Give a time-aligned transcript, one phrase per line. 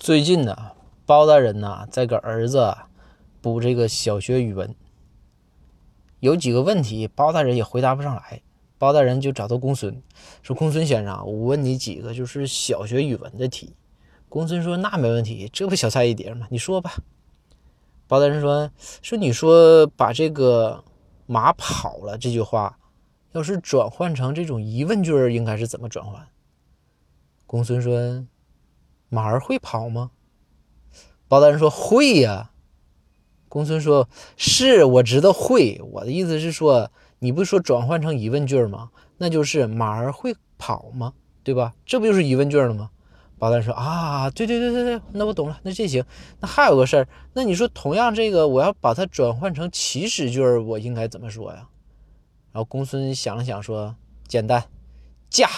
[0.00, 0.56] 最近呢，
[1.04, 2.74] 包大人呢在给儿子
[3.42, 4.74] 补这个小学语文，
[6.20, 8.40] 有几个问题，包大人也回答不上来。
[8.78, 10.02] 包大人就找到公孙，
[10.42, 13.76] 说：“公孙先生，我问你几个就是小学语文的题。”
[14.30, 16.46] 公孙说：“那没问题，这不小菜一碟吗？
[16.50, 16.94] 你说吧。”
[18.08, 18.70] 包大人说
[19.02, 20.82] ：“说你说把这个
[21.26, 22.78] 马跑了这句话，
[23.32, 26.26] 要是转换成这种疑问句，应该是怎么转换？”
[27.46, 28.24] 公孙说。
[29.10, 30.12] 马儿会跑吗？
[31.28, 32.52] 包大人说会呀。
[33.48, 34.08] 公孙说
[34.38, 38.90] ：“是我知道会，我的意思是说，你不是说转换成疑问句吗？
[39.18, 41.12] 那就是马儿会跑吗？
[41.42, 41.74] 对吧？
[41.84, 42.90] 这不就是疑问句了吗？”
[43.38, 46.04] 包大人说：“啊，对对对对对，那我懂了，那这行。
[46.38, 51.68] 那还有个事儿，那你说同样这个，我要把它转换成祈使句，我应该怎么说呀？”
[52.52, 53.96] 然后公孙想了想说
[54.28, 54.64] ：“简单，
[55.28, 55.48] 驾。”